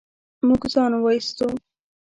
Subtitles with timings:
[0.47, 1.47] موږ ځان و ايستو.